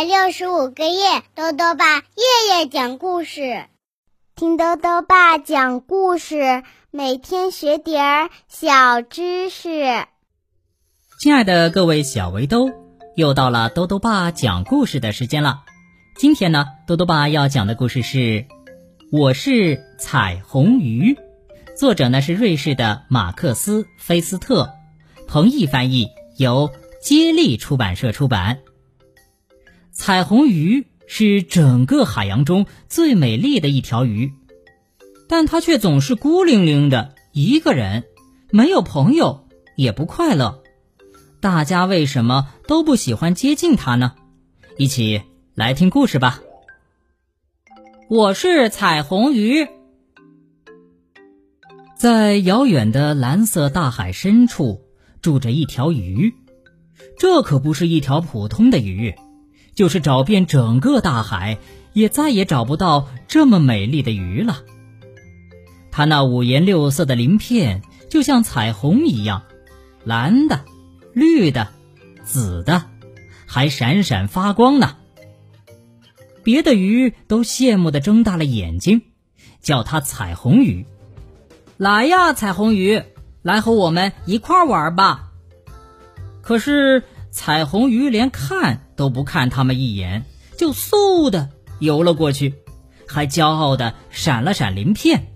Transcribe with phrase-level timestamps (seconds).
[0.00, 3.66] 百六十五个夜，豆豆爸夜夜讲故事，
[4.34, 10.06] 听豆豆爸讲故事，每天学点儿小知识。
[11.20, 12.70] 亲爱的各位小围兜，
[13.14, 15.64] 又到了豆豆爸讲故事的时间了。
[16.16, 18.18] 今天呢，豆豆爸要讲的故事是
[19.12, 21.12] 《我是彩虹鱼》，
[21.76, 24.72] 作者呢是瑞士的马克思·菲斯特，
[25.28, 26.70] 彭毅翻译，由
[27.02, 28.60] 接力出版社出版。
[30.00, 34.32] 彩虹鱼是整个海洋中最美丽的一条鱼，
[35.28, 38.04] 但它却总是孤零零的一个人，
[38.50, 40.62] 没有朋友，也不快乐。
[41.38, 44.14] 大家为什么都不喜欢接近它呢？
[44.78, 45.20] 一起
[45.54, 46.40] 来听故事吧。
[48.08, 49.68] 我是彩虹鱼，
[51.94, 54.80] 在遥远的蓝色大海深处
[55.20, 56.34] 住着一条鱼，
[57.18, 59.14] 这可不是一条普通的鱼。
[59.80, 61.56] 就是找遍整个大海，
[61.94, 64.58] 也再也找不到这么美丽的鱼了。
[65.90, 69.44] 它那五颜六色的鳞片就像彩虹一样，
[70.04, 70.66] 蓝的、
[71.14, 71.68] 绿的、
[72.24, 72.82] 紫的，
[73.46, 74.98] 还闪闪发光呢。
[76.42, 79.00] 别的鱼都羡慕的睁大了眼睛，
[79.62, 80.84] 叫它彩虹鱼。
[81.78, 83.02] 来呀，彩虹鱼，
[83.40, 85.30] 来和我们一块玩吧。
[86.42, 87.02] 可是。
[87.32, 90.26] 彩虹鱼连看都不看他们一眼，
[90.58, 91.48] 就嗖的
[91.78, 92.54] 游了过去，
[93.08, 95.32] 还骄傲的闪了闪鳞片。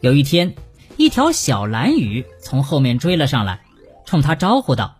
[0.00, 0.54] 有一天，
[0.96, 3.60] 一条小蓝鱼从后面追了上来，
[4.06, 4.98] 冲他招呼道：“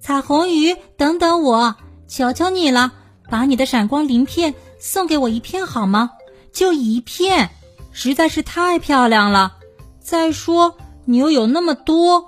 [0.00, 2.92] 彩虹鱼，等等我，求求你了，
[3.30, 6.10] 把你的闪光鳞片送给我一片好吗？
[6.52, 7.48] 就一片，
[7.90, 9.56] 实在是太漂亮了。
[9.98, 10.76] 再说，
[11.06, 12.26] 你又有那么多。”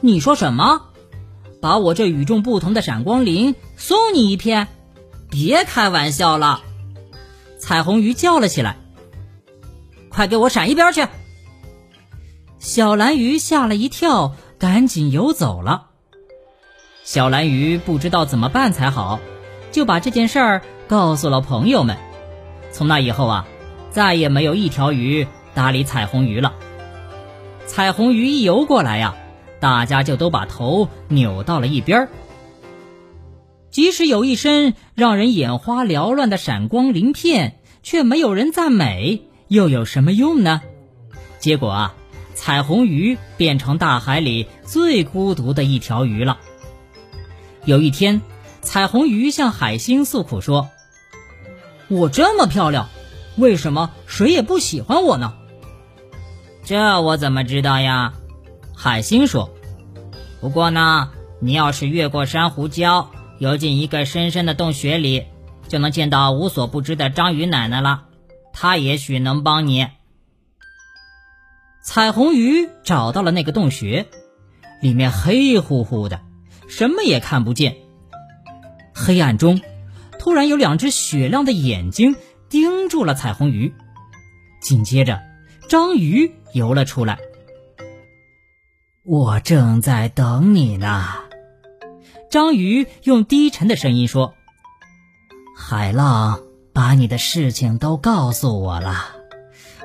[0.00, 0.85] 你说什么？
[1.66, 4.68] 把我这与众不同的闪光鳞送你一片？
[5.28, 6.60] 别开玩笑了！
[7.58, 8.76] 彩虹鱼叫了起来
[10.08, 11.08] ：“快给我闪一边去！”
[12.60, 15.86] 小蓝鱼吓了一跳，赶紧游走了。
[17.02, 19.18] 小蓝鱼不知道怎么办才好，
[19.72, 21.96] 就把这件事儿告诉了朋友们。
[22.70, 23.48] 从那以后啊，
[23.90, 26.52] 再也没有一条鱼搭理彩虹鱼了。
[27.66, 29.16] 彩虹鱼一游过来呀。
[29.66, 32.08] 大家就都把头扭到了一边儿。
[33.68, 40.62] 即使有一身让人眼花缭乱的闪光鳞片，却没有人赞美，又有什么用呢？
[41.40, 41.94] 结果啊，
[42.32, 46.38] 彩虹鱼变成大海里最孤独的一条鱼了。
[47.64, 48.22] 有一天，
[48.60, 50.68] 彩虹鱼向海星诉苦说
[51.90, 52.88] ：“我这么漂亮，
[53.36, 55.34] 为什么谁也不喜欢我呢？”
[56.64, 58.12] 这我怎么知道呀？
[58.76, 59.50] 海星说
[60.40, 61.10] ：“不过呢，
[61.40, 63.06] 你要是越过珊瑚礁，
[63.38, 65.24] 游进一个深深的洞穴里，
[65.68, 68.04] 就能见到无所不知的章鱼奶奶了。
[68.52, 69.88] 她也许能帮你。”
[71.82, 74.06] 彩虹鱼找到了那个洞穴，
[74.82, 76.20] 里面黑乎乎的，
[76.68, 77.76] 什么也看不见。
[78.92, 79.60] 黑暗中，
[80.18, 82.16] 突然有两只雪亮的眼睛
[82.48, 83.72] 盯住了彩虹鱼，
[84.60, 85.20] 紧接着，
[85.68, 87.18] 章鱼游了出来。
[89.08, 91.06] 我正在等你呢，
[92.28, 94.34] 章鱼用低沉的声音说
[95.56, 96.40] ：“海浪
[96.72, 99.10] 把你的事情都告诉我了。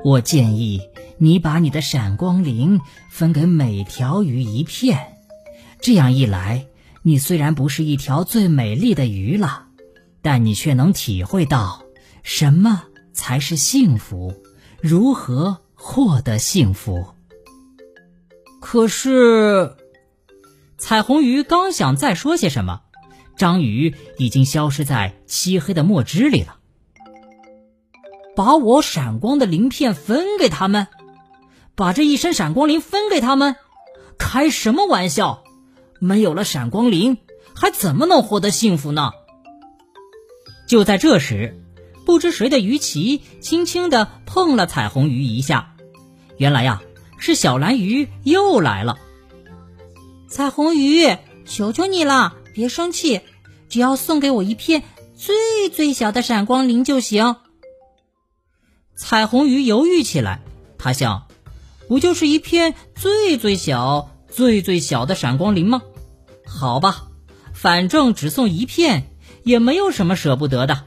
[0.04, 0.82] 我建议
[1.20, 2.82] 你把你的闪光鳞
[3.12, 5.18] 分给每条鱼一片，
[5.82, 6.66] 这样一来，
[7.04, 9.68] 你虽然不是一条最美丽的鱼了，
[10.24, 11.84] 但你却能体会到
[12.24, 14.34] 什么才是幸福，
[14.82, 17.06] 如何获得幸福。”
[18.62, 19.76] 可是，
[20.78, 22.82] 彩虹鱼刚想再说些什么，
[23.36, 26.58] 章鱼已经消失在漆黑的墨汁里了。
[28.36, 30.88] 把我闪光的鳞片分给他们，
[31.76, 33.56] 把这一身闪光鳞分给他们，
[34.18, 35.44] 开什么玩笑？
[36.00, 37.18] 没有了闪光鳞，
[37.54, 39.12] 还怎么能获得幸福呢？
[40.68, 41.60] 就在这时，
[42.06, 45.76] 不知谁的鱼鳍轻轻地碰了彩虹鱼一下，
[46.38, 46.82] 原来呀。
[47.22, 48.98] 是小蓝鱼又来了。
[50.28, 53.22] 彩虹鱼，求求你了，别生气，
[53.70, 54.82] 只要送给我一片
[55.16, 57.36] 最最小的闪光鳞就行。
[58.96, 60.42] 彩虹鱼犹豫起来，
[60.80, 61.28] 他想，
[61.88, 65.84] 不就是一片最最小、最最小的闪光鳞吗？
[66.48, 67.08] 好吧，
[67.54, 69.12] 反正只送一片，
[69.44, 70.86] 也没有什么舍不得的。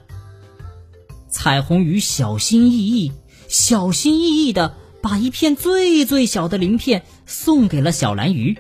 [1.29, 3.13] 彩虹鱼小心翼翼、
[3.47, 4.79] 小心翼翼的。
[5.05, 8.57] 把一片最最小的鳞片送给了小蓝鱼。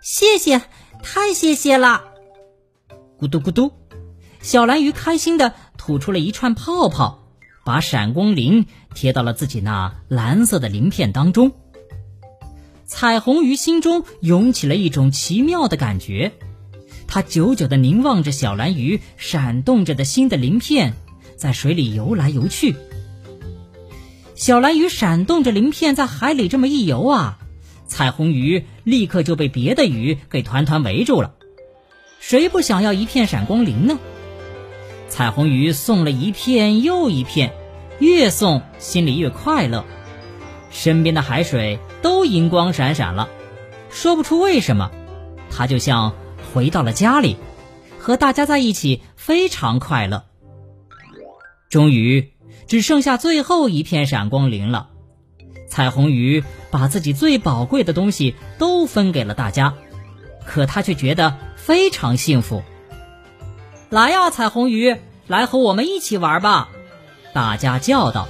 [0.00, 0.62] 谢谢，
[1.02, 2.04] 太谢谢了！
[3.20, 3.70] 咕嘟咕嘟，
[4.40, 7.28] 小蓝鱼开心的吐出了一串泡泡，
[7.66, 11.52] 把闪光鳞贴到了自己那蓝色的鳞片当中。
[12.86, 16.32] 彩虹鱼心中涌起了一种奇妙的感觉，
[17.06, 20.94] 它久久的凝望着小蓝鱼闪动着的新的鳞片，
[21.36, 22.74] 在水里游来游去。
[24.36, 27.38] 小蓝鱼闪动着鳞片在海里这么一游啊，
[27.86, 31.32] 彩虹鱼立刻就被别的鱼给团团围住了。
[32.20, 33.98] 谁不想要一片闪光鳞呢？
[35.08, 37.54] 彩虹鱼送了一片又一片，
[37.98, 39.86] 越送心里越快乐，
[40.70, 43.30] 身边的海水都银光闪闪了，
[43.88, 44.90] 说不出为什么，
[45.50, 46.12] 它就像
[46.52, 47.38] 回到了家里，
[47.98, 50.24] 和大家在一起非常快乐。
[51.70, 52.32] 终于
[52.66, 54.88] 只剩下最后一片闪光鳞了，
[55.68, 59.74] 彩虹鱼把自己最宝贵的东西都分给了大家，
[60.44, 61.36] 可它却觉得。
[61.56, 62.62] 非常幸福，
[63.90, 66.68] 来呀，彩虹鱼，来和我们一起玩吧！
[67.32, 68.28] 大家叫道：“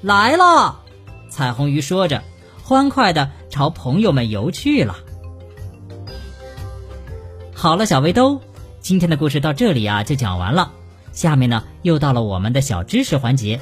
[0.00, 0.80] 来了！”
[1.28, 2.22] 彩虹鱼说着，
[2.62, 4.96] 欢快的朝朋友们游去了。
[7.52, 8.40] 好了，小围兜，
[8.80, 10.72] 今天的故事到这里啊就讲完了。
[11.12, 13.60] 下面呢，又到了我们的小知识环节。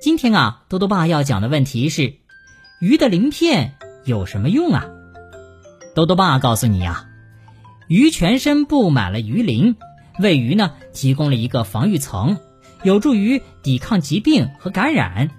[0.00, 2.14] 今天啊，多多爸要讲的问题是：
[2.80, 3.74] 鱼的鳞片
[4.04, 4.86] 有什么用啊？
[5.94, 7.06] 多多爸告诉你呀。
[7.88, 9.76] 鱼全身布满了鱼鳞，
[10.18, 12.38] 为鱼呢提供了一个防御层，
[12.82, 15.30] 有助于抵抗疾病和感染。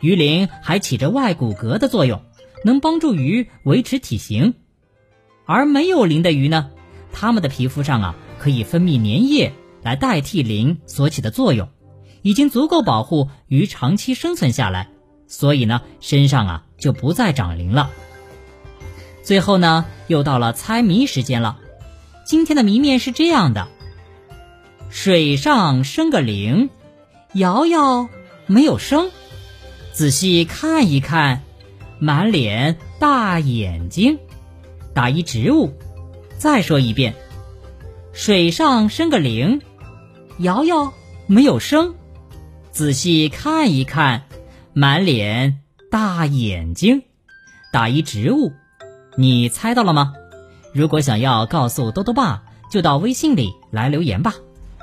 [0.00, 2.22] 鱼鳞还起着外骨骼的作用，
[2.64, 4.54] 能帮助鱼维持体型。
[5.46, 6.70] 而没有鳞的鱼呢，
[7.12, 9.52] 它们的皮肤上啊可以分泌粘液
[9.86, 11.68] 来代替磷所起的作用，
[12.22, 14.88] 已经足够保护鱼长期生存下来。
[15.28, 17.90] 所以呢，身上啊就不再长鳞了。
[19.22, 21.58] 最后呢，又到了猜谜时间了。
[22.24, 23.68] 今天的谜面是这样的：
[24.90, 26.68] 水上生个灵，
[27.32, 28.08] 摇摇
[28.46, 29.12] 没有声，
[29.92, 31.44] 仔细看一看，
[32.00, 34.18] 满脸大眼睛。
[34.92, 35.72] 打一植物。
[36.38, 37.14] 再说一遍：
[38.12, 39.62] 水上生个灵，
[40.38, 40.92] 摇摇
[41.26, 41.94] 没有声，
[42.70, 44.24] 仔细看一看，
[44.74, 45.60] 满脸
[45.90, 47.04] 大眼睛。
[47.72, 48.52] 打一植物。
[49.16, 50.14] 你猜到了吗？
[50.74, 54.34] 如果想要告诉多多爸，就到微信里来留言吧。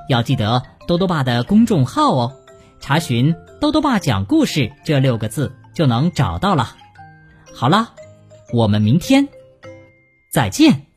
[0.09, 2.33] 要记得多多爸的公众号哦，
[2.79, 6.75] 查询“多多爸讲故事”这六个字就能找到了。
[7.53, 7.93] 好了，
[8.51, 9.27] 我们明天
[10.31, 10.87] 再见。